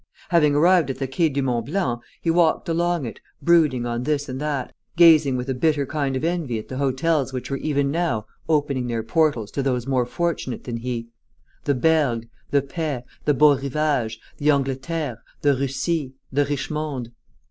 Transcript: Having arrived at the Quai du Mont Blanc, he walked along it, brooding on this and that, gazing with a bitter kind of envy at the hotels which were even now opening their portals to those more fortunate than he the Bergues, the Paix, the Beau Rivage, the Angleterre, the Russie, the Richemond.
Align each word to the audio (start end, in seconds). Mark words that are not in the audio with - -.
Having 0.29 0.55
arrived 0.55 0.89
at 0.89 0.97
the 0.97 1.05
Quai 1.07 1.27
du 1.29 1.43
Mont 1.43 1.63
Blanc, 1.63 2.01
he 2.23 2.31
walked 2.31 2.67
along 2.67 3.05
it, 3.05 3.19
brooding 3.39 3.85
on 3.85 4.01
this 4.01 4.27
and 4.27 4.41
that, 4.41 4.73
gazing 4.95 5.37
with 5.37 5.47
a 5.47 5.53
bitter 5.53 5.85
kind 5.85 6.15
of 6.15 6.23
envy 6.23 6.57
at 6.57 6.69
the 6.69 6.77
hotels 6.77 7.31
which 7.31 7.51
were 7.51 7.57
even 7.57 7.91
now 7.91 8.25
opening 8.49 8.87
their 8.87 9.03
portals 9.03 9.51
to 9.51 9.61
those 9.61 9.85
more 9.85 10.07
fortunate 10.07 10.63
than 10.63 10.77
he 10.77 11.09
the 11.65 11.75
Bergues, 11.75 12.27
the 12.49 12.63
Paix, 12.63 13.07
the 13.25 13.35
Beau 13.35 13.55
Rivage, 13.55 14.19
the 14.39 14.49
Angleterre, 14.49 15.19
the 15.43 15.53
Russie, 15.55 16.15
the 16.31 16.45
Richemond. 16.45 17.11